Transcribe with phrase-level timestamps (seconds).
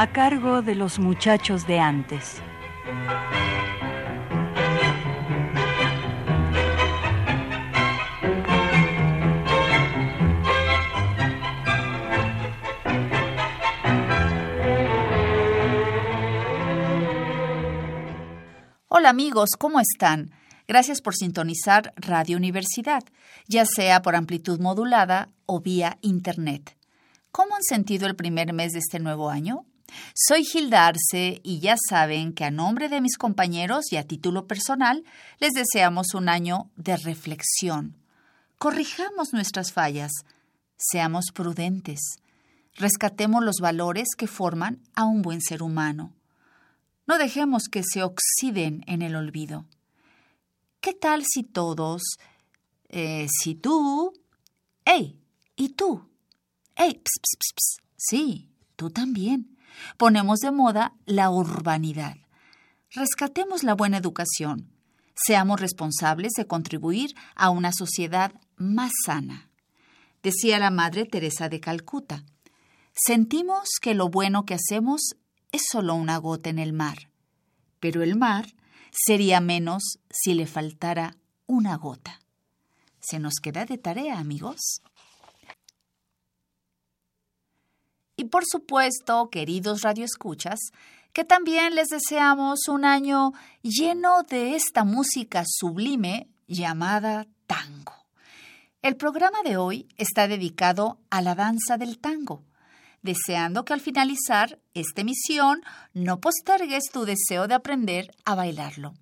[0.00, 2.40] A cargo de los muchachos de antes.
[18.88, 20.30] Hola amigos, ¿cómo están?
[20.66, 23.02] Gracias por sintonizar Radio Universidad,
[23.48, 26.74] ya sea por amplitud modulada o vía Internet.
[27.32, 29.66] ¿Cómo han sentido el primer mes de este nuevo año?
[30.14, 34.46] Soy Gilda Arce y ya saben que a nombre de mis compañeros y a título
[34.46, 35.04] personal
[35.38, 37.96] les deseamos un año de reflexión.
[38.58, 40.12] Corrijamos nuestras fallas,
[40.76, 42.00] seamos prudentes,
[42.74, 46.12] rescatemos los valores que forman a un buen ser humano.
[47.06, 49.66] No dejemos que se oxiden en el olvido.
[50.80, 52.02] ¿Qué tal si todos,
[52.88, 54.12] eh, si tú,
[54.84, 55.20] ¡Ey!
[55.56, 56.08] ¿Y tú?
[56.74, 56.94] ¡Ey!
[56.94, 59.56] Ps, ps, ps, sí, tú también
[59.96, 62.16] Ponemos de moda la urbanidad.
[62.90, 64.70] Rescatemos la buena educación.
[65.14, 69.48] Seamos responsables de contribuir a una sociedad más sana.
[70.22, 72.24] Decía la Madre Teresa de Calcuta.
[72.94, 75.16] Sentimos que lo bueno que hacemos
[75.52, 77.10] es solo una gota en el mar,
[77.80, 78.46] pero el mar
[78.90, 82.20] sería menos si le faltara una gota.
[83.00, 84.82] Se nos queda de tarea, amigos.
[88.20, 90.58] Y por supuesto, queridos radioescuchas,
[91.14, 97.94] que también les deseamos un año lleno de esta música sublime llamada tango.
[98.82, 102.44] El programa de hoy está dedicado a la danza del tango,
[103.00, 105.62] deseando que al finalizar esta emisión
[105.94, 108.92] no postergues tu deseo de aprender a bailarlo.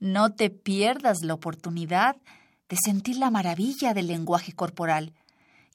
[0.00, 2.16] No te pierdas la oportunidad
[2.68, 5.14] de sentir la maravilla del lenguaje corporal.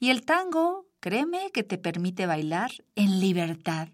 [0.00, 3.88] Y el tango Créeme que te permite bailar en libertad,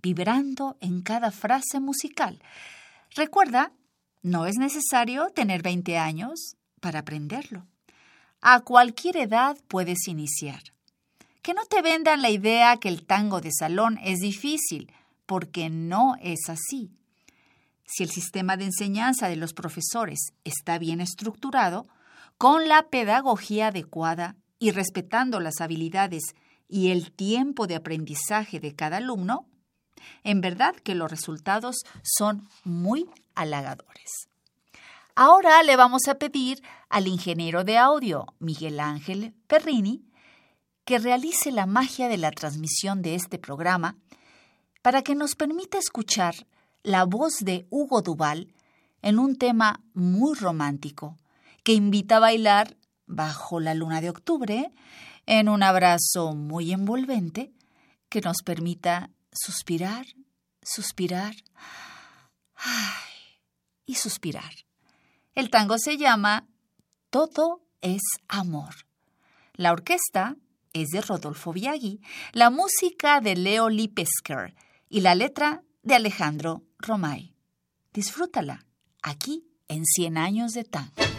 [0.00, 2.40] vibrando en cada frase musical.
[3.16, 3.72] Recuerda,
[4.22, 7.66] no es necesario tener 20 años para aprenderlo.
[8.40, 10.62] A cualquier edad puedes iniciar.
[11.42, 14.92] Que no te vendan la idea que el tango de salón es difícil,
[15.26, 16.92] porque no es así.
[17.84, 21.88] Si el sistema de enseñanza de los profesores está bien estructurado,
[22.38, 26.22] con la pedagogía adecuada, y respetando las habilidades
[26.68, 29.46] y el tiempo de aprendizaje de cada alumno,
[30.22, 34.28] en verdad que los resultados son muy halagadores.
[35.16, 40.04] Ahora le vamos a pedir al ingeniero de audio, Miguel Ángel Perrini,
[40.84, 43.96] que realice la magia de la transmisión de este programa
[44.82, 46.34] para que nos permita escuchar
[46.82, 48.52] la voz de Hugo Duval
[49.02, 51.16] en un tema muy romántico
[51.64, 52.76] que invita a bailar
[53.10, 54.70] bajo la luna de octubre,
[55.26, 57.52] en un abrazo muy envolvente
[58.08, 60.06] que nos permita suspirar,
[60.62, 61.34] suspirar
[63.86, 64.52] y suspirar.
[65.34, 66.48] El tango se llama
[67.10, 68.86] Todo es amor.
[69.54, 70.36] La orquesta
[70.72, 72.00] es de Rodolfo Biaggi,
[72.32, 74.54] la música de Leo Lipesker
[74.88, 77.34] y la letra de Alejandro Romay.
[77.92, 78.66] Disfrútala
[79.02, 81.09] aquí en Cien años de tango.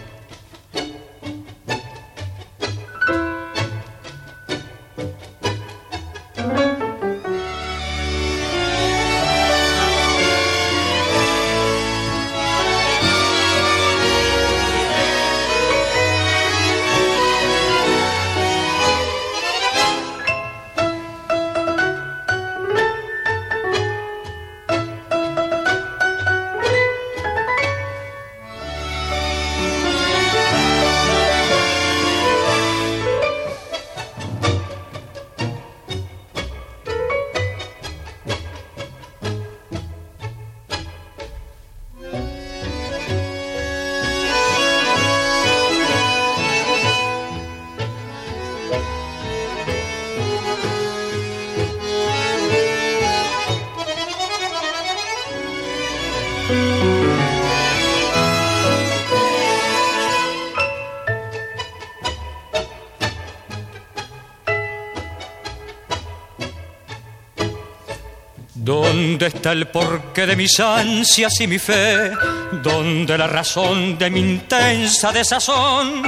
[69.22, 72.12] ¿Dónde está el porqué de mis ansias y mi fe?
[72.53, 76.02] ¿Dónde la razón de mi intensa desazón?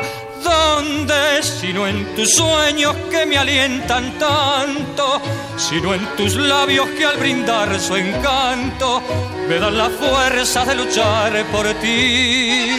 [0.44, 5.22] ¿Dónde, sino en tus sueños que me alientan tanto?
[5.58, 9.04] Sino en tus labios que al brindar su encanto
[9.48, 12.72] me dan la fuerza de luchar por ti.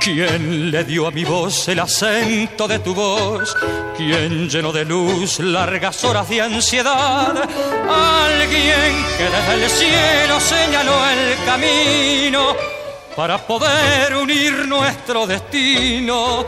[0.00, 3.54] ¿Quién le dio a mi voz el acento de tu voz?
[3.96, 7.36] ¿Quién llenó de luz largas horas de ansiedad?
[7.36, 12.54] Alguien que desde el cielo señaló el camino
[13.16, 16.46] para poder unir nuestro destino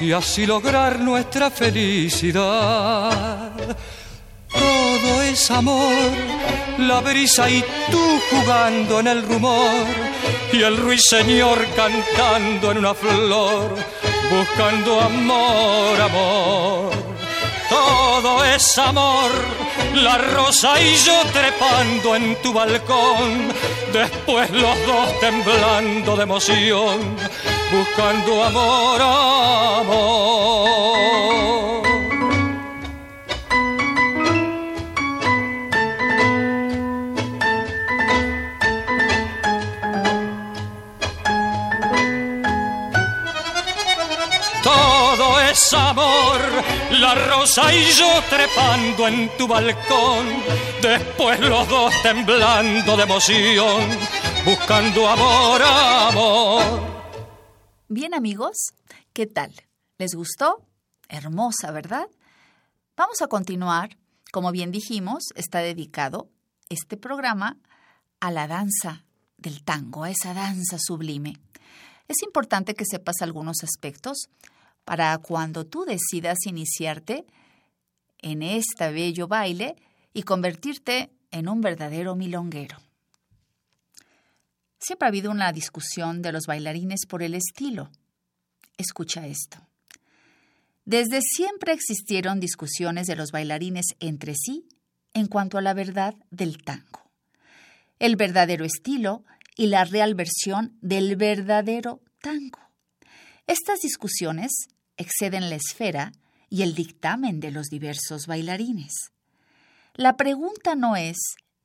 [0.00, 3.52] y así lograr nuestra felicidad.
[5.06, 5.94] Todo es amor,
[6.78, 9.86] la brisa y tú jugando en el rumor
[10.52, 13.76] y el ruiseñor cantando en una flor,
[14.30, 16.90] buscando amor, amor.
[17.68, 19.30] Todo es amor,
[19.94, 23.52] la rosa y yo trepando en tu balcón,
[23.92, 27.16] después los dos temblando de emoción,
[27.70, 29.00] buscando amor,
[29.82, 31.65] amor.
[45.72, 46.40] Amor,
[46.90, 50.26] la rosa y yo trepando en tu balcón,
[50.82, 53.88] después los dos temblando de emoción,
[54.44, 56.80] buscando amor, amor.
[57.88, 58.56] Bien amigos,
[59.12, 59.54] ¿qué tal?
[59.98, 60.62] ¿Les gustó?
[61.08, 62.08] Hermosa, ¿verdad?
[62.96, 63.96] Vamos a continuar.
[64.32, 66.28] Como bien dijimos, está dedicado
[66.68, 67.56] este programa
[68.20, 69.04] a la danza
[69.38, 71.38] del tango, a esa danza sublime.
[72.08, 74.28] Es importante que sepas algunos aspectos
[74.86, 77.26] para cuando tú decidas iniciarte
[78.18, 79.74] en este bello baile
[80.14, 82.78] y convertirte en un verdadero milonguero.
[84.78, 87.90] Siempre ha habido una discusión de los bailarines por el estilo.
[88.78, 89.58] Escucha esto.
[90.84, 94.68] Desde siempre existieron discusiones de los bailarines entre sí
[95.14, 97.10] en cuanto a la verdad del tango,
[97.98, 99.24] el verdadero estilo
[99.56, 102.60] y la real versión del verdadero tango.
[103.48, 106.12] Estas discusiones exceden la esfera
[106.48, 108.92] y el dictamen de los diversos bailarines.
[109.94, 111.16] La pregunta no es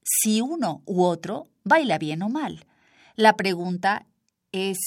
[0.03, 2.65] si uno u otro baila bien o mal.
[3.15, 4.05] La pregunta
[4.51, 4.77] es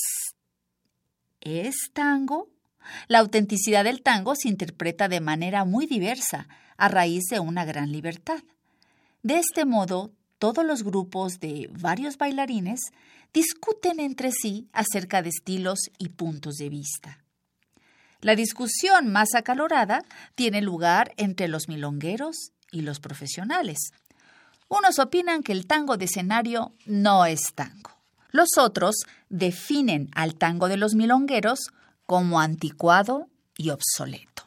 [1.41, 2.49] ¿es tango?
[3.09, 7.93] La autenticidad del tango se interpreta de manera muy diversa a raíz de una gran
[7.93, 8.43] libertad.
[9.23, 12.81] De este modo, todos los grupos de varios bailarines
[13.33, 17.24] discuten entre sí acerca de estilos y puntos de vista.
[18.25, 20.03] La discusión más acalorada
[20.35, 23.93] tiene lugar entre los milongueros y los profesionales.
[24.67, 27.91] Unos opinan que el tango de escenario no es tango.
[28.31, 28.95] Los otros
[29.29, 31.67] definen al tango de los milongueros
[32.07, 33.29] como anticuado
[33.59, 34.45] y obsoleto.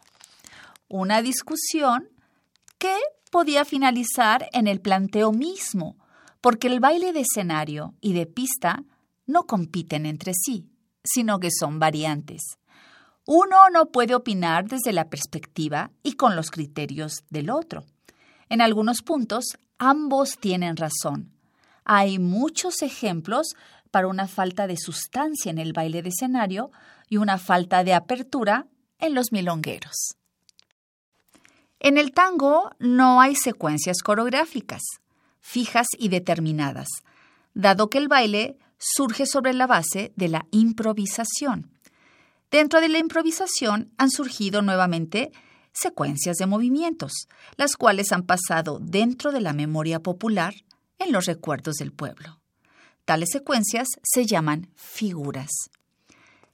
[0.87, 2.09] Una discusión
[2.79, 2.97] que
[3.29, 5.97] podía finalizar en el planteo mismo,
[6.41, 8.83] porque el baile de escenario y de pista
[9.27, 10.65] no compiten entre sí,
[11.03, 12.57] sino que son variantes.
[13.29, 17.83] Uno no puede opinar desde la perspectiva y con los criterios del otro.
[18.47, 21.33] En algunos puntos, ambos tienen razón.
[21.83, 23.47] Hay muchos ejemplos
[23.91, 26.71] para una falta de sustancia en el baile de escenario
[27.09, 30.15] y una falta de apertura en los milongueros.
[31.81, 34.83] En el tango no hay secuencias coreográficas,
[35.41, 36.87] fijas y determinadas,
[37.53, 41.76] dado que el baile surge sobre la base de la improvisación.
[42.49, 45.31] Dentro de la improvisación han surgido nuevamente
[45.73, 50.53] secuencias de movimientos, las cuales han pasado dentro de la memoria popular
[50.97, 52.39] en los recuerdos del pueblo.
[53.05, 55.49] Tales secuencias se llaman figuras.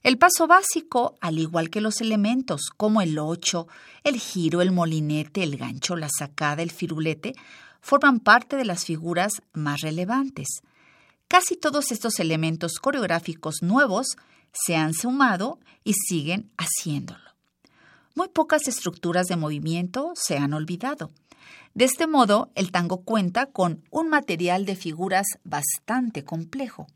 [0.02, 3.68] El paso básico, al igual que los elementos como el ocho,
[4.02, 7.32] el giro, el molinete, el gancho, la sacada, el firulete,
[7.80, 10.60] forman parte de las figuras más relevantes.
[11.26, 14.16] Casi todos estos elementos coreográficos nuevos
[14.54, 17.20] se han sumado y siguen haciéndolo.
[18.14, 21.10] Muy pocas estructuras de movimiento se han olvidado.
[21.74, 26.86] De este modo, el tango cuenta con un material de figuras bastante complejo.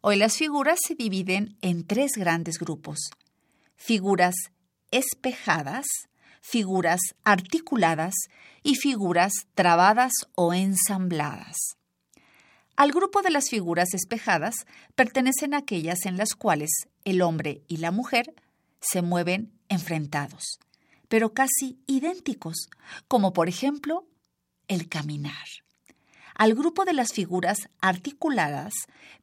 [0.00, 3.10] Hoy las figuras se dividen en tres grandes grupos.
[3.76, 4.34] Figuras
[4.90, 5.86] espejadas,
[6.40, 8.14] figuras articuladas
[8.62, 11.77] y figuras trabadas o ensambladas.
[12.78, 14.54] Al grupo de las figuras espejadas
[14.94, 16.70] pertenecen aquellas en las cuales
[17.04, 18.32] el hombre y la mujer
[18.80, 20.60] se mueven enfrentados,
[21.08, 22.68] pero casi idénticos,
[23.08, 24.06] como por ejemplo
[24.68, 25.44] el caminar.
[26.36, 28.72] Al grupo de las figuras articuladas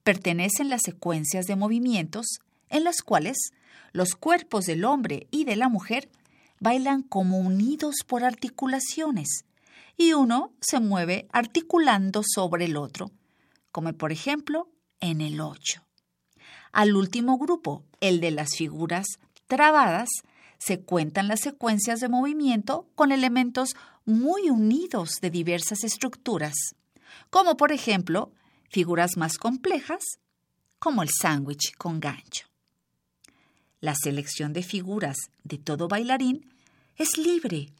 [0.03, 2.25] pertenecen las secuencias de movimientos
[2.67, 3.37] en las cuales
[3.93, 6.09] los cuerpos del hombre y de la mujer
[6.59, 9.45] bailan como unidos por articulaciones
[9.95, 13.11] y uno se mueve articulando sobre el otro,
[13.75, 14.69] como por ejemplo
[15.01, 15.83] en el 8.
[16.71, 19.05] Al último grupo, el de las figuras
[19.47, 20.07] trabadas,
[20.57, 26.53] se cuentan las secuencias de movimiento con elementos muy unidos de diversas estructuras,
[27.29, 28.31] como por ejemplo
[28.69, 30.19] figuras más complejas,
[30.79, 32.47] como el sándwich con gancho.
[33.81, 36.49] La selección de figuras de todo bailarín
[36.95, 37.73] es libre.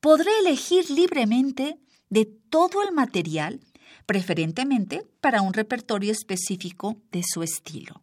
[0.00, 1.78] Podré elegir libremente
[2.10, 3.60] de todo el material,
[4.06, 8.00] preferentemente para un repertorio específico de su estilo.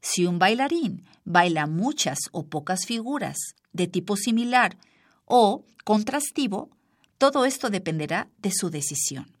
[0.00, 3.36] Si un bailarín baila muchas o pocas figuras
[3.72, 4.78] de tipo similar
[5.24, 6.70] o contrastivo,
[7.18, 9.36] todo esto dependerá de su decisión.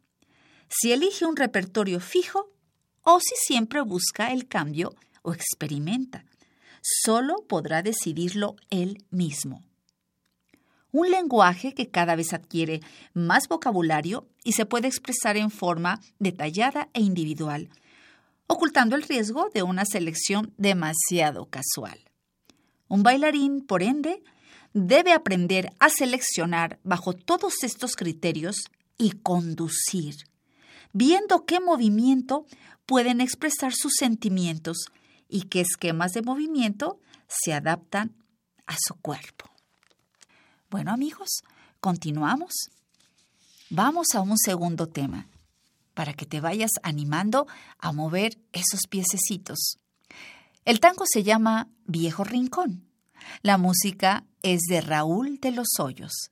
[0.68, 2.52] Si elige un repertorio fijo
[3.02, 6.24] o si siempre busca el cambio o experimenta,
[6.82, 9.67] solo podrá decidirlo él mismo.
[10.90, 12.80] Un lenguaje que cada vez adquiere
[13.12, 17.68] más vocabulario y se puede expresar en forma detallada e individual,
[18.46, 21.98] ocultando el riesgo de una selección demasiado casual.
[22.88, 24.22] Un bailarín, por ende,
[24.72, 30.14] debe aprender a seleccionar bajo todos estos criterios y conducir,
[30.94, 32.46] viendo qué movimiento
[32.86, 34.86] pueden expresar sus sentimientos
[35.28, 38.16] y qué esquemas de movimiento se adaptan
[38.66, 39.57] a su cuerpo.
[40.70, 41.30] Bueno amigos,
[41.80, 42.52] continuamos.
[43.70, 45.26] Vamos a un segundo tema
[45.94, 47.46] para que te vayas animando
[47.78, 49.78] a mover esos piececitos.
[50.66, 52.86] El tango se llama Viejo Rincón.
[53.40, 56.28] La música es de Raúl de los Hoyos.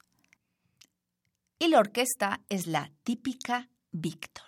[1.59, 4.45] Y la orquesta es la típica Víctor.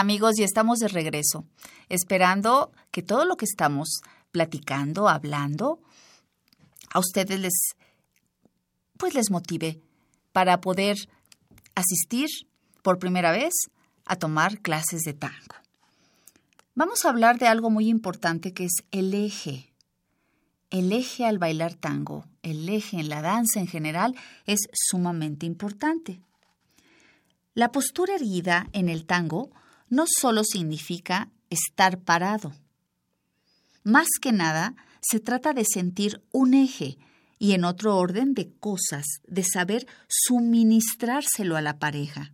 [0.00, 0.38] Amigos?
[0.38, 1.44] Y estamos de regreso,
[1.88, 4.00] esperando que todo lo que estamos
[4.32, 5.80] platicando, hablando,
[6.92, 7.54] a ustedes les
[8.96, 9.80] pues les motive
[10.32, 10.96] para poder
[11.74, 12.28] asistir
[12.82, 13.54] por primera vez
[14.04, 15.54] a tomar clases de tango.
[16.74, 19.72] Vamos a hablar de algo muy importante que es el eje.
[20.70, 24.14] El eje al bailar tango, el eje en la danza en general
[24.46, 26.20] es sumamente importante.
[27.54, 29.50] La postura erguida en el tango
[29.90, 32.54] no solo significa estar parado.
[33.82, 36.96] Más que nada, se trata de sentir un eje
[37.38, 42.32] y en otro orden de cosas, de saber suministrárselo a la pareja.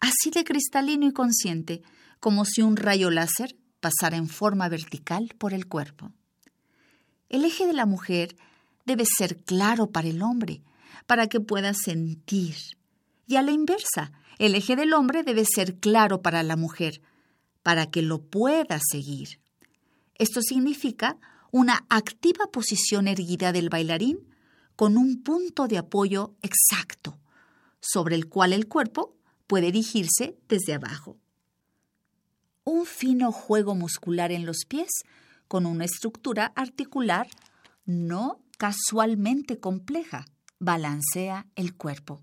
[0.00, 1.82] Así de cristalino y consciente,
[2.20, 6.10] como si un rayo láser pasara en forma vertical por el cuerpo.
[7.28, 8.36] El eje de la mujer
[8.86, 10.62] debe ser claro para el hombre,
[11.06, 12.56] para que pueda sentir.
[13.26, 17.00] Y a la inversa, el eje del hombre debe ser claro para la mujer,
[17.62, 19.40] para que lo pueda seguir.
[20.16, 21.18] Esto significa
[21.50, 24.18] una activa posición erguida del bailarín
[24.76, 27.18] con un punto de apoyo exacto,
[27.80, 31.16] sobre el cual el cuerpo puede dirigirse desde abajo.
[32.64, 34.90] Un fino juego muscular en los pies
[35.48, 37.28] con una estructura articular
[37.84, 40.26] no casualmente compleja
[40.58, 42.22] balancea el cuerpo.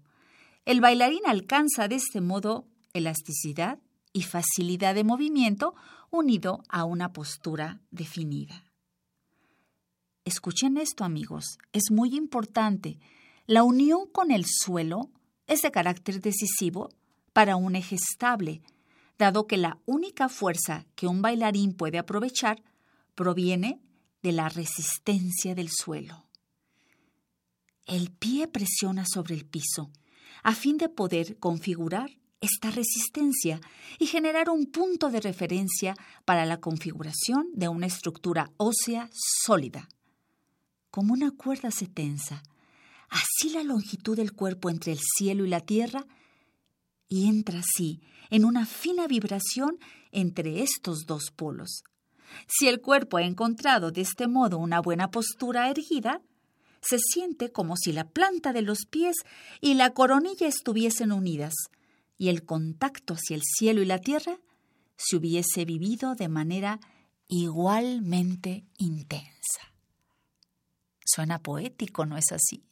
[0.65, 3.79] El bailarín alcanza de este modo elasticidad
[4.13, 5.73] y facilidad de movimiento
[6.11, 8.65] unido a una postura definida.
[10.23, 12.99] Escuchen esto amigos, es muy importante.
[13.47, 15.09] La unión con el suelo
[15.47, 16.89] es de carácter decisivo
[17.33, 18.61] para un eje estable,
[19.17, 22.61] dado que la única fuerza que un bailarín puede aprovechar
[23.15, 23.81] proviene
[24.21, 26.27] de la resistencia del suelo.
[27.87, 29.91] El pie presiona sobre el piso
[30.43, 32.11] a fin de poder configurar
[32.41, 33.61] esta resistencia
[33.99, 35.95] y generar un punto de referencia
[36.25, 39.87] para la configuración de una estructura ósea sólida.
[40.89, 42.43] Como una cuerda se tensa,
[43.09, 46.05] así la longitud del cuerpo entre el cielo y la tierra
[47.07, 49.77] y entra así en una fina vibración
[50.11, 51.83] entre estos dos polos.
[52.47, 56.21] Si el cuerpo ha encontrado de este modo una buena postura erguida,
[56.81, 59.15] se siente como si la planta de los pies
[59.59, 61.53] y la coronilla estuviesen unidas,
[62.17, 64.39] y el contacto hacia el cielo y la tierra
[64.95, 66.79] se hubiese vivido de manera
[67.27, 69.73] igualmente intensa.
[71.03, 72.63] Suena poético, ¿no es así?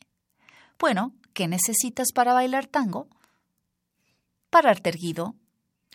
[0.78, 3.08] Bueno, ¿qué necesitas para bailar tango?
[4.50, 5.36] Pararte erguido,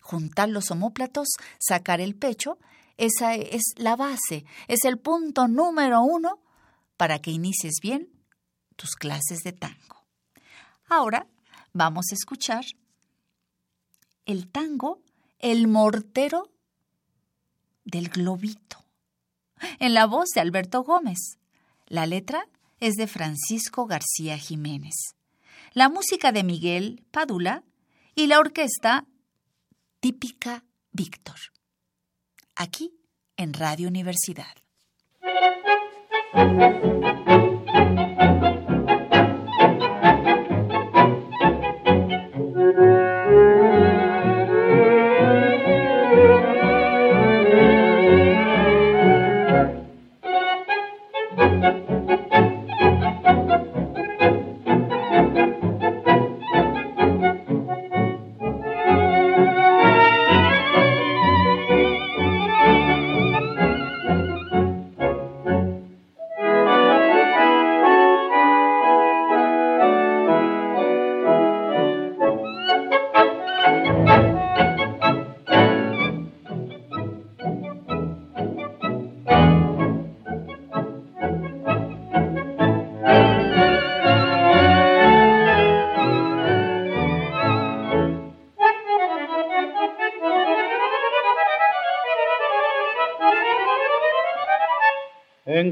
[0.02, 2.58] juntar los omóplatos, sacar el pecho,
[2.96, 6.43] esa es la base, es el punto número uno
[6.96, 8.08] para que inicies bien
[8.76, 10.04] tus clases de tango.
[10.86, 11.26] Ahora
[11.72, 12.64] vamos a escuchar
[14.26, 15.02] el tango
[15.38, 16.50] El mortero
[17.84, 18.82] del globito,
[19.78, 21.38] en la voz de Alberto Gómez.
[21.86, 22.48] La letra
[22.80, 24.94] es de Francisco García Jiménez.
[25.72, 27.62] La música de Miguel Padula
[28.14, 29.06] y la orquesta
[30.00, 31.38] típica Víctor.
[32.54, 32.94] Aquí
[33.36, 34.54] en Radio Universidad.
[36.34, 37.43] Thank you.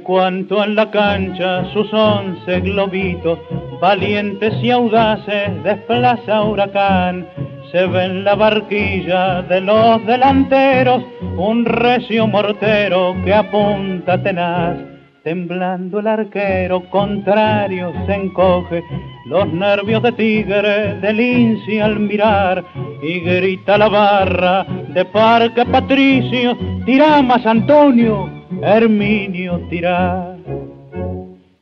[0.02, 3.38] Cuanto en la cancha sus once globitos,
[3.80, 7.26] valientes y audaces, desplaza huracán.
[7.70, 11.02] Se ve en la barquilla de los delanteros
[11.36, 14.76] un recio mortero que apunta tenaz.
[15.24, 18.82] Temblando el arquero contrario se encoge,
[19.26, 22.64] los nervios de tigre del al mirar,
[23.02, 30.36] y grita la barra de Parque Patricio, tira más Antonio, Herminio tira.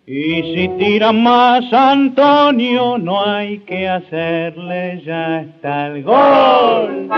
[0.07, 7.09] Y si tira más Antonio, no hay que hacerle, ya está el gol.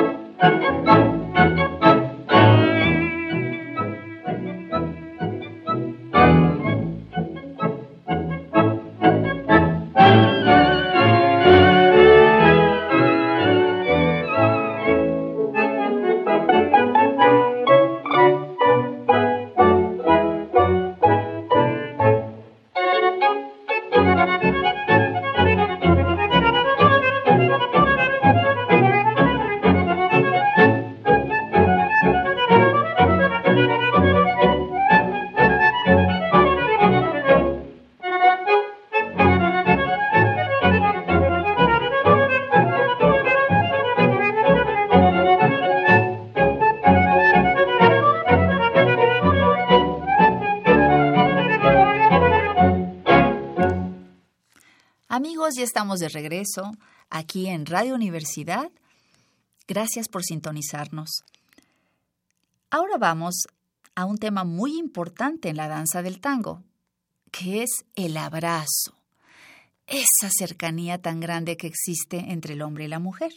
[55.50, 56.70] Ya estamos de regreso
[57.10, 58.70] aquí en Radio Universidad.
[59.66, 61.24] Gracias por sintonizarnos.
[62.70, 63.34] Ahora vamos
[63.96, 66.62] a un tema muy importante en la danza del tango,
[67.32, 68.94] que es el abrazo,
[69.88, 73.32] esa cercanía tan grande que existe entre el hombre y la mujer.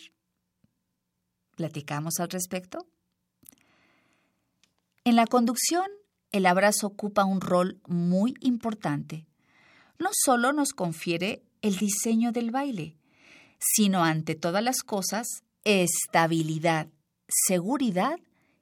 [1.56, 2.86] ¿Platicamos al respecto?
[5.04, 5.88] En la conducción,
[6.32, 9.26] el abrazo ocupa un rol muy importante.
[9.98, 12.96] No solo nos confiere el diseño del baile,
[13.58, 15.26] sino ante todas las cosas,
[15.64, 16.90] estabilidad,
[17.28, 18.20] seguridad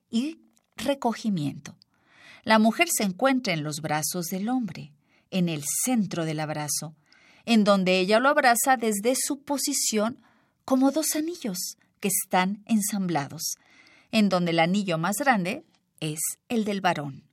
[0.09, 0.39] y
[0.77, 1.75] recogimiento.
[2.43, 4.93] La mujer se encuentra en los brazos del hombre,
[5.31, 6.95] en el centro del abrazo,
[7.43, 10.21] en donde ella lo abraza desde su posición
[10.63, 11.57] como dos anillos
[11.99, 13.55] que están ensamblados,
[14.11, 15.65] en donde el anillo más grande
[15.99, 17.25] es el del varón.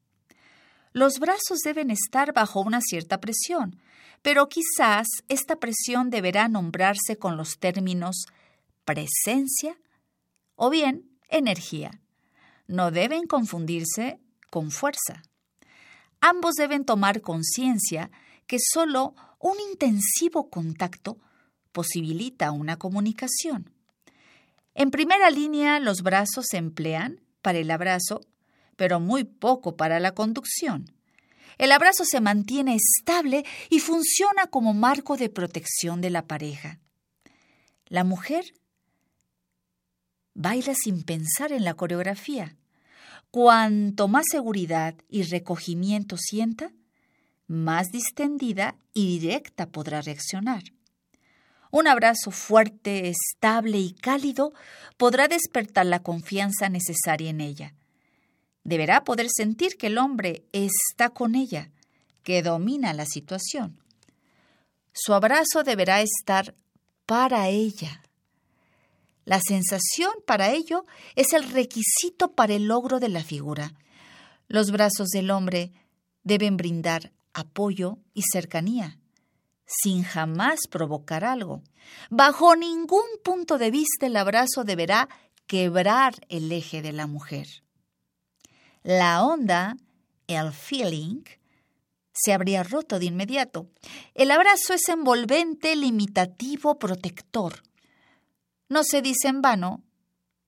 [0.92, 3.78] Los brazos deben estar bajo una cierta presión,
[4.22, 8.26] pero quizás esta presión deberá nombrarse con los términos
[8.84, 9.78] presencia
[10.56, 12.00] o bien energía.
[12.66, 15.22] No deben confundirse con fuerza.
[16.20, 18.10] Ambos deben tomar conciencia
[18.46, 21.18] que solo un intensivo contacto
[21.72, 23.72] posibilita una comunicación.
[24.74, 28.20] En primera línea, los brazos se emplean para el abrazo,
[28.76, 30.92] pero muy poco para la conducción.
[31.58, 36.78] El abrazo se mantiene estable y funciona como marco de protección de la pareja.
[37.86, 38.54] La mujer
[40.34, 42.56] baila sin pensar en la coreografía.
[43.30, 46.72] Cuanto más seguridad y recogimiento sienta,
[47.46, 50.62] más distendida y directa podrá reaccionar.
[51.70, 54.52] Un abrazo fuerte, estable y cálido
[54.96, 57.74] podrá despertar la confianza necesaria en ella.
[58.70, 61.72] Deberá poder sentir que el hombre está con ella,
[62.22, 63.82] que domina la situación.
[64.92, 66.54] Su abrazo deberá estar
[67.04, 68.00] para ella.
[69.24, 73.74] La sensación para ello es el requisito para el logro de la figura.
[74.46, 75.72] Los brazos del hombre
[76.22, 79.00] deben brindar apoyo y cercanía
[79.66, 81.64] sin jamás provocar algo.
[82.08, 85.08] Bajo ningún punto de vista el abrazo deberá
[85.48, 87.48] quebrar el eje de la mujer.
[88.82, 89.76] La onda,
[90.26, 91.22] el feeling,
[92.12, 93.68] se habría roto de inmediato.
[94.14, 97.62] El abrazo es envolvente, limitativo, protector.
[98.68, 99.82] No se dice en vano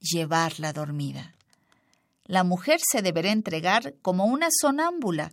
[0.00, 1.34] llevarla dormida.
[2.24, 5.32] La mujer se deberá entregar como una sonámbula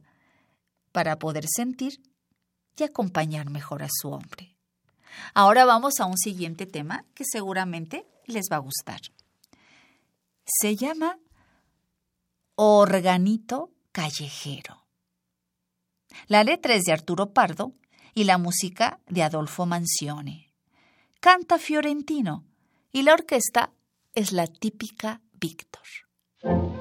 [0.92, 2.02] para poder sentir
[2.78, 4.56] y acompañar mejor a su hombre.
[5.34, 9.02] Ahora vamos a un siguiente tema que seguramente les va a gustar.
[10.46, 11.18] Se llama
[12.62, 14.86] Organito Callejero.
[16.28, 17.72] La letra es de Arturo Pardo
[18.14, 20.52] y la música de Adolfo Mancione.
[21.22, 22.44] Canta Fiorentino
[22.92, 23.72] y la orquesta
[24.14, 26.79] es la típica Víctor.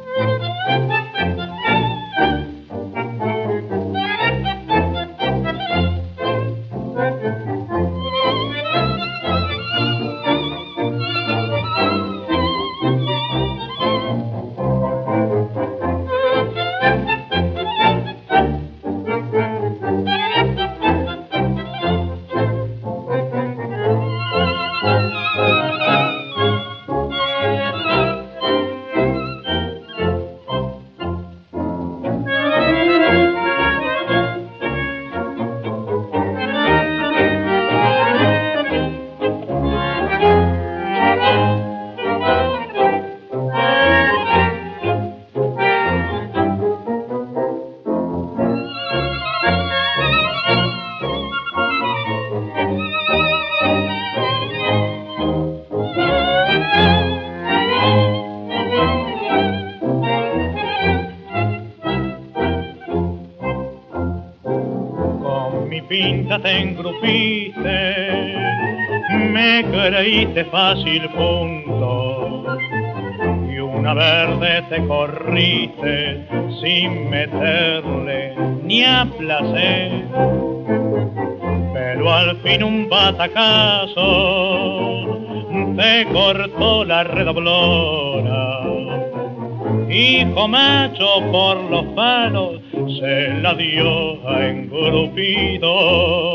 [70.29, 72.45] Creíste fácil punto
[73.51, 76.27] y una verde te corriste
[76.61, 79.91] sin meterle ni a placer.
[81.73, 83.95] Pero al fin un batacazo
[85.77, 88.59] te cortó la redoblona.
[89.91, 92.61] Hijo macho por los palos
[93.01, 96.28] se la dio a engrupido.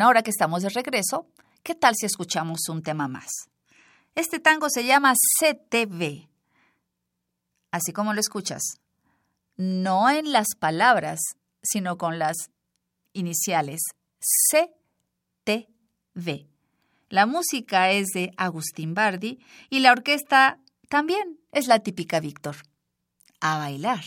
[0.00, 1.26] Ahora que estamos de regreso,
[1.62, 3.28] ¿qué tal si escuchamos un tema más?
[4.14, 6.28] Este tango se llama CTV,
[7.70, 8.62] así como lo escuchas.
[9.56, 11.20] No en las palabras,
[11.62, 12.36] sino con las
[13.12, 13.80] iniciales
[14.50, 14.76] CTV.
[17.08, 19.38] La música es de Agustín Bardi
[19.70, 22.56] y la orquesta también es la típica Víctor.
[23.40, 24.04] A bailar.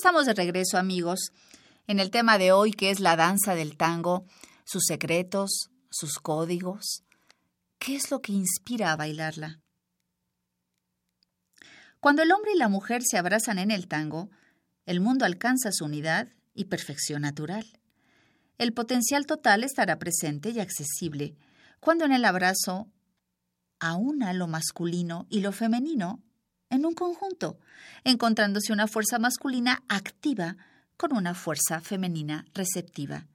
[0.00, 1.30] De regreso, amigos,
[1.86, 4.24] en el tema de hoy que es la danza del tango,
[4.64, 7.04] sus secretos, sus códigos.
[7.78, 9.60] ¿Qué es lo que inspira a bailarla?
[12.00, 14.30] Cuando el hombre y la mujer se abrazan en el tango,
[14.86, 17.66] el mundo alcanza su unidad y perfección natural.
[18.58, 21.36] El potencial total estará presente y accesible
[21.78, 22.88] cuando en el abrazo
[23.78, 26.22] aúna lo masculino y lo femenino
[26.70, 27.58] en un conjunto,
[28.04, 30.56] encontrándose una fuerza masculina activa
[30.96, 33.26] con una fuerza femenina receptiva.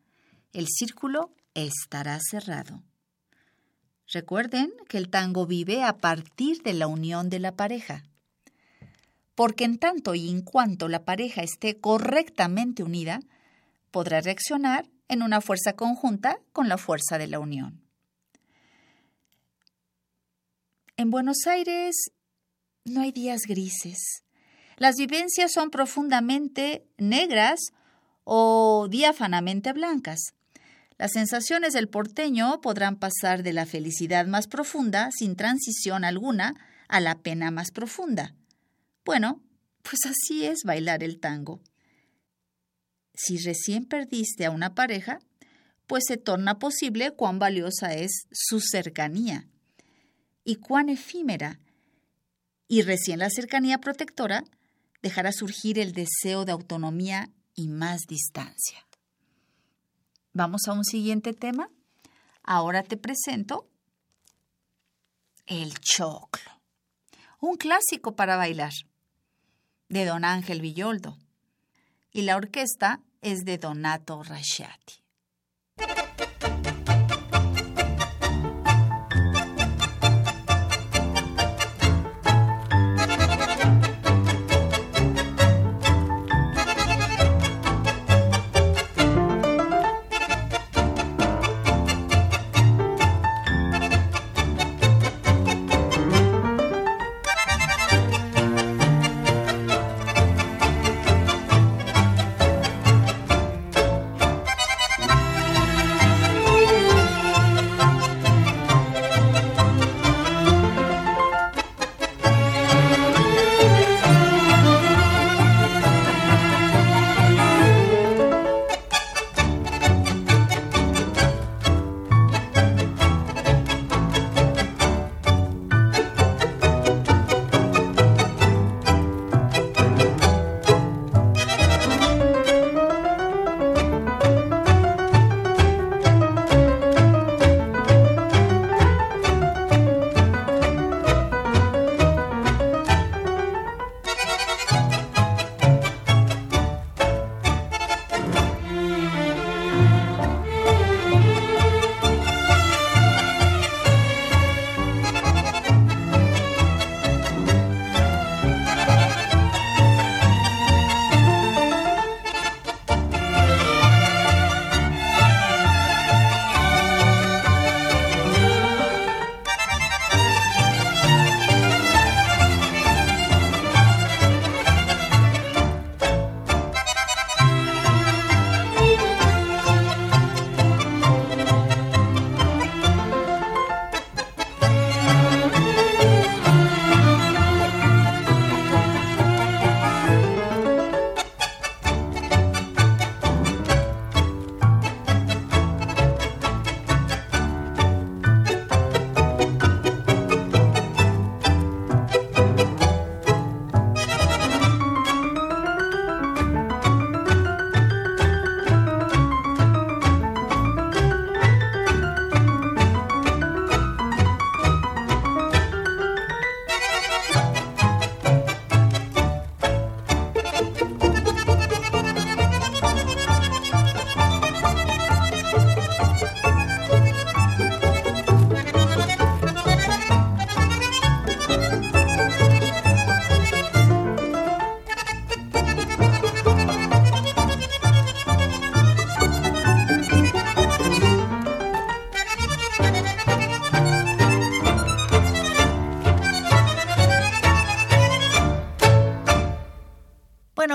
[0.54, 2.82] El círculo estará cerrado.
[4.08, 8.04] Recuerden que el tango vive a partir de la unión de la pareja.
[9.34, 13.20] Porque en tanto y en cuanto la pareja esté correctamente unida,
[13.92, 17.82] podrá reaccionar en una fuerza conjunta con la fuerza de la unión.
[20.98, 22.12] En Buenos Aires
[22.86, 24.24] no hay días grises.
[24.78, 27.60] Las vivencias son profundamente negras
[28.24, 30.34] o diáfanamente blancas.
[30.98, 36.56] Las sensaciones del porteño podrán pasar de la felicidad más profunda, sin transición alguna,
[36.88, 38.34] a la pena más profunda.
[39.04, 39.42] Bueno,
[39.82, 41.60] pues así es bailar el tango.
[43.14, 45.20] Si recién perdiste a una pareja,
[45.88, 49.48] pues se torna posible cuán valiosa es su cercanía
[50.44, 51.60] y cuán efímera
[52.68, 54.44] y recién la cercanía protectora
[55.02, 58.86] dejará surgir el deseo de autonomía y más distancia.
[60.34, 61.70] Vamos a un siguiente tema.
[62.44, 63.70] Ahora te presento
[65.46, 66.60] el choclo,
[67.40, 68.74] un clásico para bailar,
[69.90, 71.18] de don Ángel Villoldo,
[72.12, 75.05] y la orquesta es de Donato Rasciati.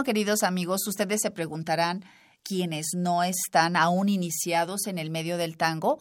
[0.05, 2.05] Queridos amigos, ustedes se preguntarán,
[2.43, 5.99] quienes no están aún iniciados en el medio del tango,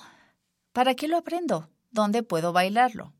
[0.71, 1.69] ¿para qué lo aprendo?
[1.91, 3.13] ¿Dónde puedo bailarlo?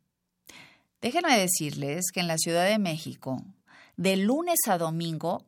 [1.01, 3.43] Déjenme decirles que en la Ciudad de México,
[3.97, 5.45] de lunes a domingo,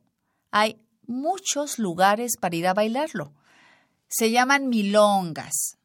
[0.50, 3.32] hay muchos lugares para ir a bailarlo.
[4.08, 5.78] Se llaman milongas.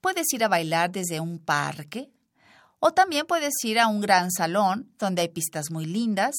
[0.00, 2.10] Puedes ir a bailar desde un parque
[2.80, 6.34] o también puedes ir a un gran salón donde hay pistas muy lindas.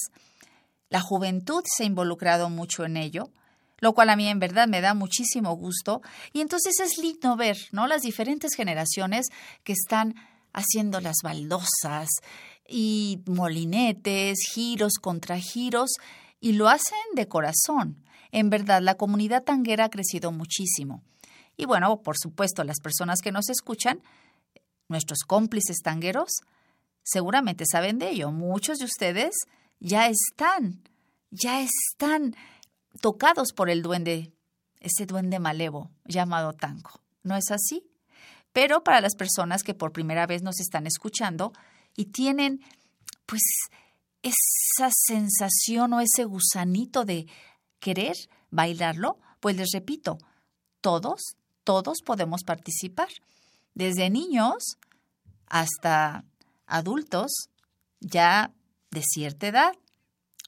[0.92, 3.30] La juventud se ha involucrado mucho en ello,
[3.78, 6.02] lo cual a mí en verdad me da muchísimo gusto
[6.34, 7.86] y entonces es lindo ver, ¿no?
[7.86, 9.28] las diferentes generaciones
[9.64, 10.14] que están
[10.52, 12.10] haciendo las baldosas
[12.68, 15.92] y molinetes, giros contra giros
[16.40, 18.04] y lo hacen de corazón.
[18.30, 21.02] En verdad, la comunidad tanguera ha crecido muchísimo.
[21.56, 24.02] Y bueno, por supuesto, las personas que nos escuchan,
[24.88, 26.42] nuestros cómplices tangueros,
[27.02, 28.30] seguramente saben de ello.
[28.30, 29.32] Muchos de ustedes
[29.82, 30.80] ya están,
[31.30, 32.36] ya están
[33.00, 34.32] tocados por el duende,
[34.78, 36.90] ese duende malevo llamado tango.
[37.24, 37.84] ¿No es así?
[38.52, 41.52] Pero para las personas que por primera vez nos están escuchando
[41.96, 42.60] y tienen,
[43.26, 43.42] pues,
[44.22, 47.26] esa sensación o ese gusanito de
[47.80, 48.16] querer
[48.50, 50.18] bailarlo, pues les repito,
[50.80, 53.08] todos, todos podemos participar,
[53.74, 54.76] desde niños
[55.46, 56.24] hasta
[56.66, 57.32] adultos
[57.98, 58.52] ya
[58.92, 59.72] de cierta edad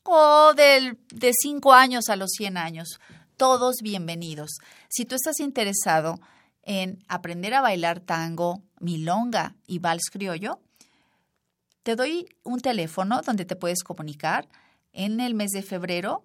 [0.05, 3.01] o del, de 5 años a los 100 años.
[3.37, 4.59] Todos bienvenidos.
[4.89, 6.21] Si tú estás interesado
[6.63, 10.61] en aprender a bailar tango, milonga y vals criollo,
[11.83, 14.47] te doy un teléfono donde te puedes comunicar.
[14.93, 16.23] En el mes de febrero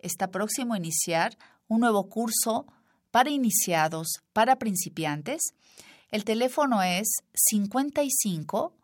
[0.00, 1.38] está próximo a iniciar
[1.68, 2.66] un nuevo curso
[3.12, 5.54] para iniciados, para principiantes.
[6.10, 8.74] El teléfono es 55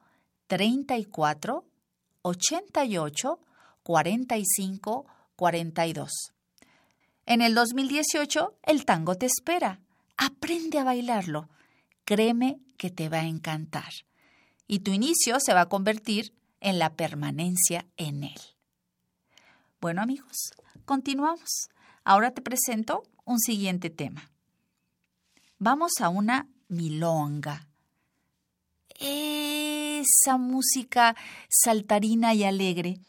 [0.46, 1.67] 34
[2.28, 3.40] 88
[3.82, 5.06] 45
[5.36, 6.10] 42.
[7.26, 9.80] En el 2018, el tango te espera.
[10.16, 11.48] Aprende a bailarlo.
[12.04, 13.92] Créeme que te va a encantar
[14.68, 18.40] y tu inicio se va a convertir en la permanencia en él.
[19.80, 20.52] Bueno amigos,
[20.84, 21.70] continuamos.
[22.04, 24.30] Ahora te presento un siguiente tema.
[25.58, 27.66] Vamos a una milonga.
[30.00, 31.16] Esa música
[31.48, 33.00] saltarina y alegre.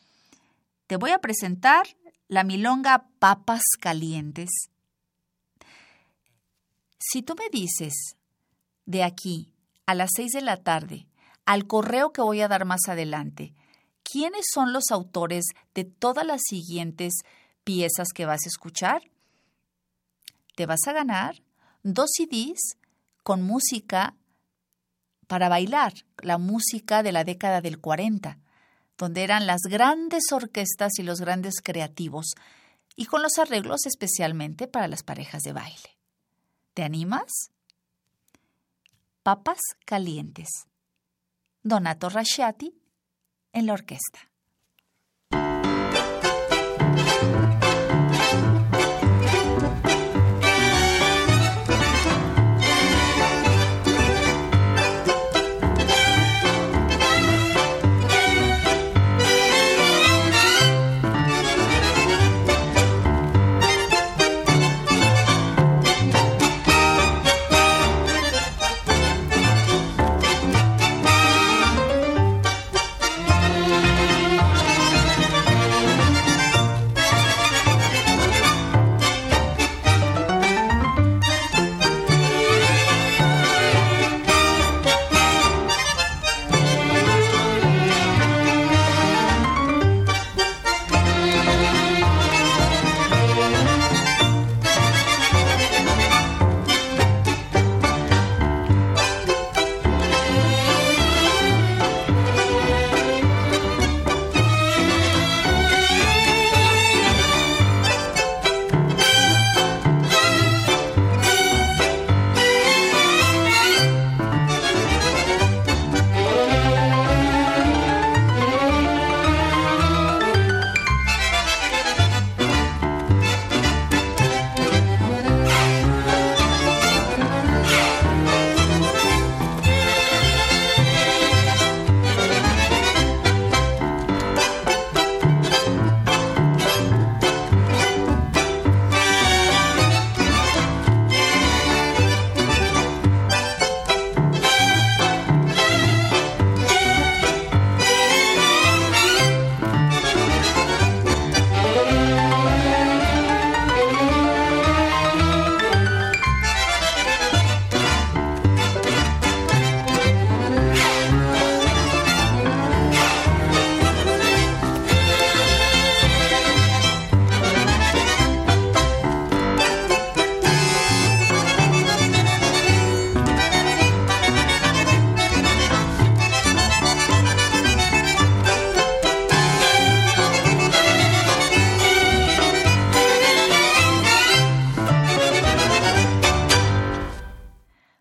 [0.88, 1.88] Te voy a presentar
[2.28, 4.50] la milonga Papas Calientes.
[6.98, 8.16] Si tú me dices
[8.86, 9.54] de aquí
[9.86, 11.08] a las seis de la tarde
[11.46, 13.54] al correo que voy a dar más adelante.
[14.04, 17.14] ¿Quiénes son los autores de todas las siguientes
[17.64, 19.02] piezas que vas a escuchar?
[20.56, 21.42] Te vas a ganar
[21.84, 22.78] dos CDs
[23.24, 24.16] con música
[25.30, 28.40] para bailar, la música de la década del 40,
[28.98, 32.34] donde eran las grandes orquestas y los grandes creativos,
[32.96, 35.98] y con los arreglos especialmente para las parejas de baile.
[36.74, 37.52] ¿Te animas?
[39.22, 40.50] Papas calientes.
[41.62, 42.74] Donato Rasciati
[43.54, 44.29] en la orquesta.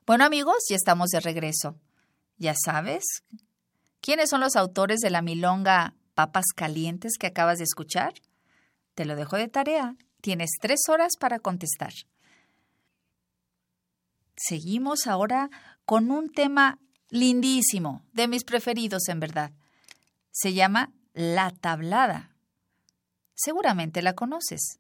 [0.09, 1.79] Bueno amigos, ya estamos de regreso.
[2.39, 3.05] ¿Ya sabes?
[4.01, 8.15] ¿Quiénes son los autores de la milonga Papas Calientes que acabas de escuchar?
[8.95, 9.97] Te lo dejo de tarea.
[10.23, 11.93] Tienes tres horas para contestar.
[14.35, 15.51] Seguimos ahora
[15.85, 16.79] con un tema
[17.11, 19.53] lindísimo, de mis preferidos en verdad.
[20.31, 22.35] Se llama La Tablada.
[23.35, 24.79] Seguramente la conoces.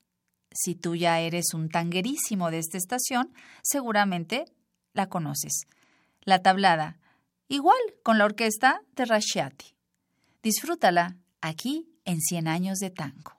[0.52, 4.46] Si tú ya eres un tanguerísimo de esta estación, seguramente
[4.98, 5.62] la conoces.
[6.22, 6.98] La tablada,
[7.46, 9.74] igual con la orquesta de Rasciati.
[10.42, 13.37] Disfrútala aquí en Cien años de tango.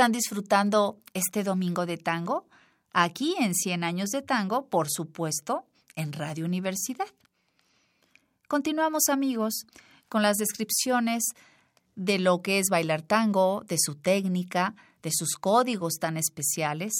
[0.00, 2.48] Están disfrutando este domingo de tango?
[2.94, 7.04] Aquí en 100 años de tango, por supuesto, en Radio Universidad.
[8.48, 9.66] Continuamos amigos
[10.08, 11.22] con las descripciones
[11.96, 16.94] de lo que es bailar tango, de su técnica, de sus códigos tan especiales,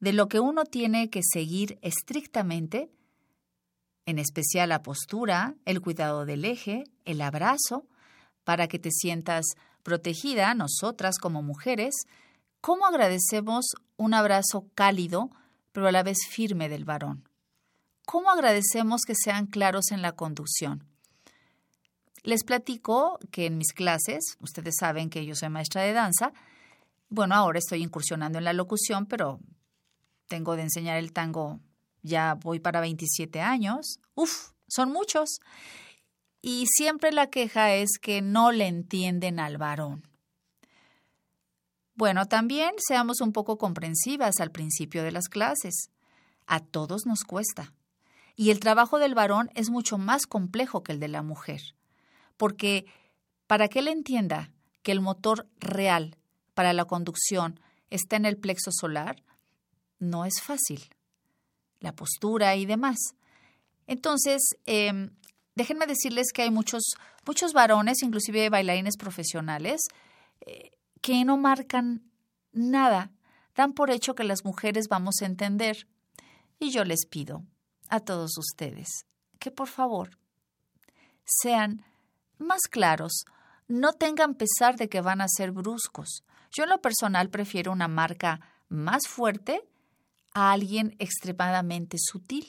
[0.00, 2.90] de lo que uno tiene que seguir estrictamente,
[4.04, 7.86] en especial la postura, el cuidado del eje, el abrazo,
[8.44, 9.46] para que te sientas
[9.82, 11.94] protegida, nosotras como mujeres,
[12.64, 15.30] ¿Cómo agradecemos un abrazo cálido,
[15.72, 17.28] pero a la vez firme del varón?
[18.06, 20.82] ¿Cómo agradecemos que sean claros en la conducción?
[22.22, 26.32] Les platico que en mis clases, ustedes saben que yo soy maestra de danza,
[27.10, 29.40] bueno, ahora estoy incursionando en la locución, pero
[30.26, 31.60] tengo de enseñar el tango,
[32.00, 33.98] ya voy para 27 años.
[34.14, 35.38] Uf, son muchos.
[36.40, 40.13] Y siempre la queja es que no le entienden al varón.
[41.94, 45.90] Bueno, también seamos un poco comprensivas al principio de las clases.
[46.46, 47.72] A todos nos cuesta.
[48.36, 51.60] Y el trabajo del varón es mucho más complejo que el de la mujer.
[52.36, 52.86] Porque
[53.46, 54.50] para que él entienda
[54.82, 56.16] que el motor real
[56.54, 59.22] para la conducción está en el plexo solar,
[60.00, 60.90] no es fácil.
[61.78, 62.98] La postura y demás.
[63.86, 65.10] Entonces, em,
[65.54, 66.82] déjenme decirles que hay muchos,
[67.26, 69.80] muchos varones, inclusive bailarines profesionales,
[70.46, 70.72] eh,
[71.04, 72.10] que no marcan
[72.52, 73.12] nada,
[73.54, 75.86] dan por hecho que las mujeres vamos a entender.
[76.58, 77.44] Y yo les pido
[77.90, 78.88] a todos ustedes
[79.38, 80.16] que por favor
[81.26, 81.84] sean
[82.38, 83.26] más claros,
[83.68, 86.24] no tengan pesar de que van a ser bruscos.
[86.50, 88.40] Yo en lo personal prefiero una marca
[88.70, 89.60] más fuerte
[90.32, 92.46] a alguien extremadamente sutil.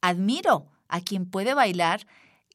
[0.00, 2.04] Admiro a quien puede bailar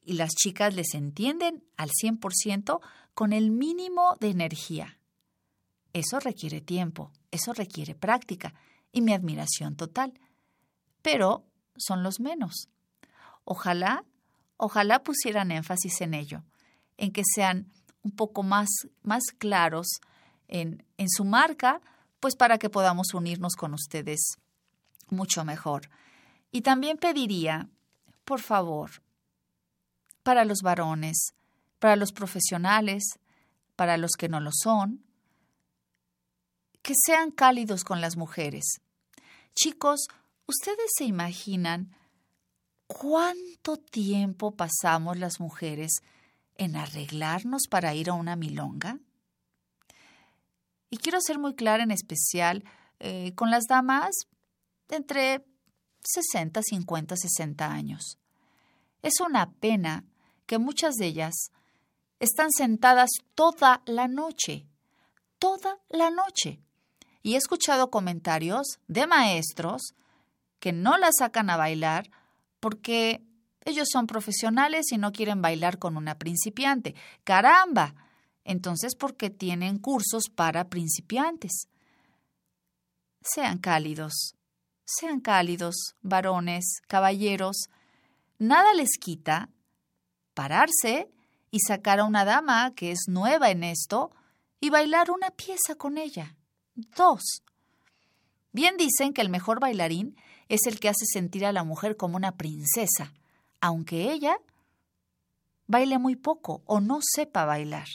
[0.04, 2.80] y las chicas les entienden al 100%
[3.14, 4.98] con el mínimo de energía.
[5.96, 8.52] Eso requiere tiempo, eso requiere práctica
[8.92, 10.12] y mi admiración total.
[11.00, 12.68] Pero son los menos.
[13.44, 14.04] Ojalá,
[14.58, 16.44] ojalá pusieran énfasis en ello,
[16.98, 17.72] en que sean
[18.02, 18.68] un poco más,
[19.04, 19.86] más claros
[20.48, 21.80] en, en su marca,
[22.20, 24.36] pues para que podamos unirnos con ustedes
[25.08, 25.88] mucho mejor.
[26.52, 27.70] Y también pediría,
[28.26, 28.90] por favor,
[30.22, 31.32] para los varones,
[31.78, 33.18] para los profesionales,
[33.76, 35.05] para los que no lo son,
[36.86, 38.80] que sean cálidos con las mujeres.
[39.56, 40.06] Chicos,
[40.46, 41.96] ¿ustedes se imaginan
[42.86, 45.90] cuánto tiempo pasamos las mujeres
[46.54, 49.00] en arreglarnos para ir a una milonga?
[50.88, 52.62] Y quiero ser muy clara en especial
[53.00, 54.14] eh, con las damas
[54.88, 55.44] entre
[56.04, 58.16] 60, 50, 60 años.
[59.02, 60.04] Es una pena
[60.46, 61.34] que muchas de ellas
[62.20, 64.68] están sentadas toda la noche,
[65.40, 66.60] toda la noche.
[67.26, 69.96] Y he escuchado comentarios de maestros
[70.60, 72.08] que no la sacan a bailar
[72.60, 73.20] porque
[73.64, 76.94] ellos son profesionales y no quieren bailar con una principiante.
[77.24, 77.96] ¡Caramba!
[78.44, 81.66] Entonces, ¿por qué tienen cursos para principiantes?
[83.22, 84.36] Sean cálidos,
[84.84, 87.56] sean cálidos, varones, caballeros.
[88.38, 89.50] Nada les quita
[90.32, 91.10] pararse
[91.50, 94.12] y sacar a una dama que es nueva en esto
[94.60, 96.36] y bailar una pieza con ella.
[96.76, 97.42] Dos.
[98.52, 100.16] Bien dicen que el mejor bailarín
[100.48, 103.14] es el que hace sentir a la mujer como una princesa,
[103.60, 104.38] aunque ella
[105.66, 107.88] baile muy poco o no sepa bailar.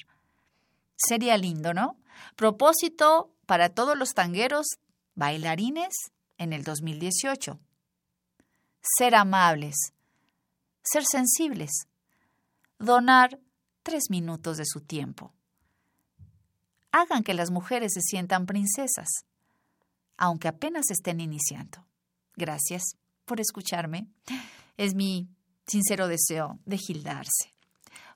[0.96, 1.96] Sería lindo, ¿no?
[2.36, 4.66] Propósito para todos los tangueros,
[5.16, 5.94] bailarines
[6.38, 7.60] en el 2018.
[8.82, 9.94] Ser amables,
[10.84, 11.72] ser sensibles,
[12.80, 13.40] donar
[13.84, 15.34] tres minutos de su tiempo.
[16.92, 19.08] Hagan que las mujeres se sientan princesas,
[20.18, 21.86] aunque apenas estén iniciando.
[22.36, 24.08] Gracias por escucharme.
[24.78, 25.30] Es mi
[25.68, 27.56] sincero deseo de gildarse.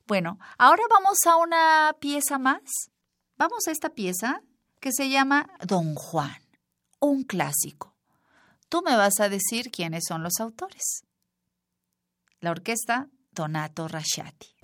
[0.07, 2.61] Bueno, ahora vamos a una pieza más.
[3.37, 4.41] Vamos a esta pieza
[4.79, 6.41] que se llama Don Juan,
[6.99, 7.95] un clásico.
[8.69, 11.03] Tú me vas a decir quiénes son los autores.
[12.39, 14.55] La orquesta Donato Rasciati.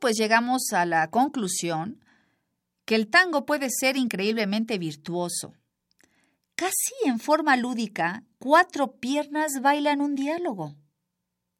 [0.00, 2.04] Pues llegamos a la conclusión
[2.84, 5.54] que el tango puede ser increíblemente virtuoso.
[6.54, 10.74] Casi en forma lúdica, cuatro piernas bailan un diálogo.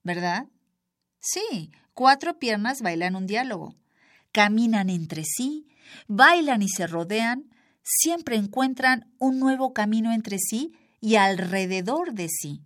[0.03, 0.47] ¿Verdad?
[1.21, 3.75] Sí, cuatro piernas bailan un diálogo.
[4.33, 5.67] Caminan entre sí,
[6.07, 7.51] bailan y se rodean,
[7.83, 12.63] siempre encuentran un nuevo camino entre sí y alrededor de sí.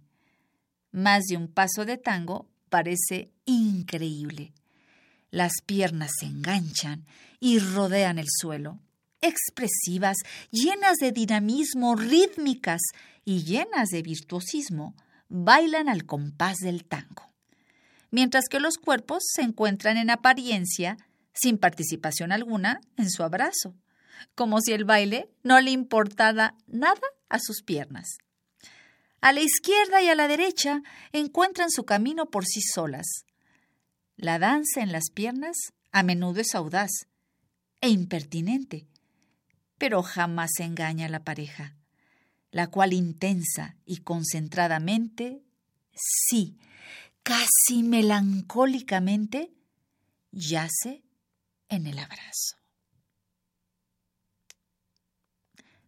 [0.93, 4.53] Más de un paso de tango parece increíble.
[5.31, 7.07] Las piernas se enganchan
[7.39, 8.81] y rodean el suelo,
[9.21, 10.17] expresivas,
[10.51, 12.81] llenas de dinamismo, rítmicas
[13.25, 14.95] y llenas de virtuosismo,
[15.29, 17.31] bailan al compás del tango.
[18.11, 20.97] Mientras que los cuerpos se encuentran en apariencia,
[21.33, 23.75] sin participación alguna, en su abrazo,
[24.35, 28.19] como si el baile no le importara nada a sus piernas.
[29.21, 33.07] A la izquierda y a la derecha encuentran su camino por sí solas,
[34.21, 35.57] la danza en las piernas
[35.93, 36.91] a menudo es audaz
[37.81, 38.87] e impertinente,
[39.79, 41.75] pero jamás engaña a la pareja,
[42.51, 45.43] la cual intensa y concentradamente,
[45.95, 46.59] sí,
[47.23, 49.55] casi melancólicamente,
[50.33, 51.03] yace
[51.71, 52.57] en el abrazo.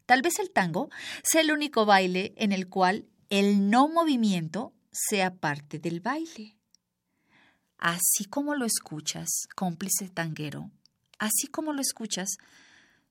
[0.06, 0.88] Tal vez el tango
[1.22, 6.56] sea el único baile en el cual el no movimiento sea parte del baile
[7.82, 10.70] así como lo escuchas, cómplice tanguero,
[11.18, 12.36] así como lo escuchas,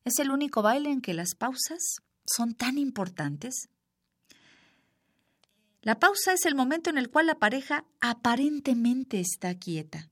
[0.05, 3.67] es el único baile en que las pausas son tan importantes.
[5.81, 10.09] La pausa es el momento en el cual la pareja aparentemente está quieta.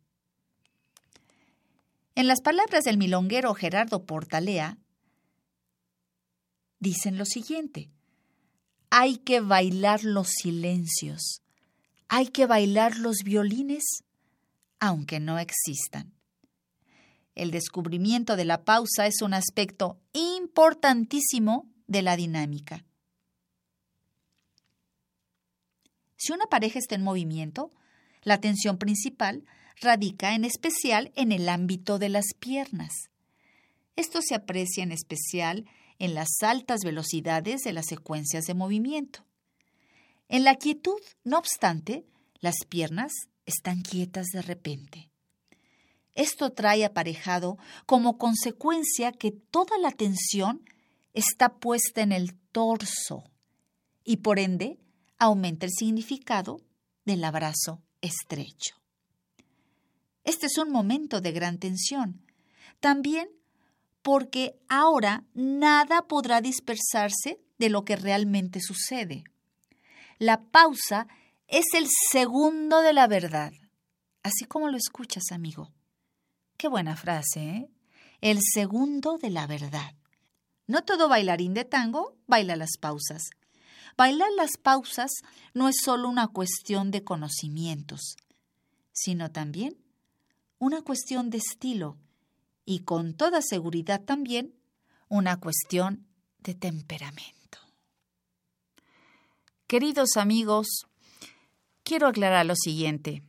[2.15, 4.77] En las palabras del milonguero Gerardo Portalea,
[6.79, 7.89] dicen lo siguiente,
[8.89, 11.41] hay que bailar los silencios,
[12.09, 14.03] hay que bailar los violines
[14.79, 16.13] aunque no existan.
[17.35, 22.85] El descubrimiento de la pausa es un aspecto importantísimo de la dinámica.
[26.17, 27.71] Si una pareja está en movimiento,
[28.23, 29.45] la atención principal
[29.79, 32.91] radica en especial en el ámbito de las piernas.
[33.95, 35.65] Esto se aprecia en especial
[35.97, 39.25] en las altas velocidades de las secuencias de movimiento.
[40.27, 42.05] En la quietud, no obstante,
[42.39, 43.11] las piernas
[43.49, 45.09] están quietas de repente.
[46.15, 50.61] Esto trae aparejado como consecuencia que toda la atención
[51.13, 53.23] está puesta en el torso
[54.03, 54.79] y por ende
[55.17, 56.61] aumenta el significado
[57.05, 58.75] del abrazo estrecho.
[60.23, 62.25] Este es un momento de gran tensión,
[62.79, 63.29] también
[64.01, 69.23] porque ahora nada podrá dispersarse de lo que realmente sucede.
[70.17, 71.07] La pausa
[71.49, 73.51] es el segundo de la verdad.
[74.23, 75.71] Así como lo escuchas, amigo.
[76.57, 77.69] Qué buena frase, ¿eh?
[78.21, 79.95] El segundo de la verdad.
[80.67, 83.29] No todo bailarín de tango baila las pausas.
[83.97, 85.11] Bailar las pausas
[85.53, 88.17] no es solo una cuestión de conocimientos,
[88.91, 89.75] sino también
[90.59, 91.97] una cuestión de estilo
[92.65, 94.53] y con toda seguridad también
[95.07, 96.07] una cuestión
[96.39, 97.57] de temperamento.
[99.65, 100.67] Queridos amigos,
[101.89, 103.23] quiero aclarar lo siguiente.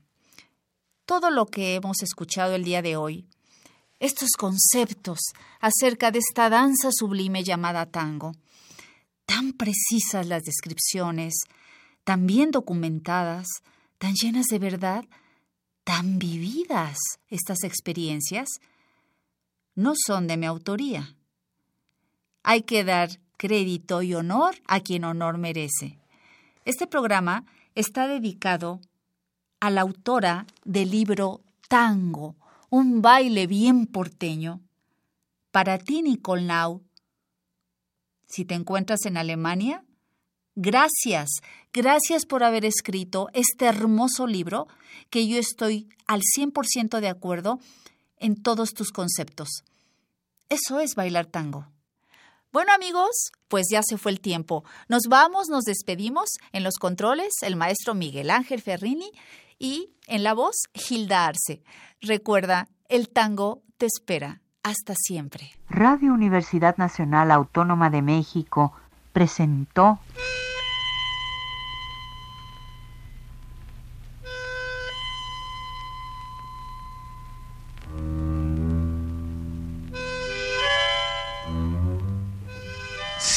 [1.06, 3.24] Todo lo que hemos escuchado el día de hoy,
[4.00, 5.18] estos conceptos
[5.60, 8.32] acerca de esta danza sublime llamada tango,
[9.24, 11.32] tan precisas las descripciones,
[12.04, 13.46] tan bien documentadas,
[13.96, 15.06] tan llenas de verdad,
[15.82, 16.98] tan vividas
[17.28, 18.46] estas experiencias,
[19.74, 21.16] no son de mi autoría.
[22.42, 23.08] Hay que dar
[23.38, 25.98] crédito y honor a quien honor merece.
[26.66, 28.80] Este programa está dedicado
[29.60, 32.36] a la autora del libro Tango,
[32.70, 34.60] un baile bien porteño.
[35.50, 36.82] Para ti, Nicolnau,
[38.26, 39.84] si te encuentras en Alemania,
[40.54, 41.28] gracias,
[41.72, 44.68] gracias por haber escrito este hermoso libro
[45.10, 47.58] que yo estoy al 100% de acuerdo
[48.16, 49.64] en todos tus conceptos.
[50.48, 51.66] Eso es bailar tango.
[52.52, 54.64] Bueno amigos, pues ya se fue el tiempo.
[54.88, 56.30] Nos vamos, nos despedimos.
[56.52, 59.12] En los controles, el maestro Miguel Ángel Ferrini
[59.56, 61.62] y en la voz, Hilda Arce.
[62.00, 64.40] Recuerda, el tango te espera.
[64.64, 65.52] Hasta siempre.
[65.68, 68.72] Radio Universidad Nacional Autónoma de México
[69.12, 70.00] presentó...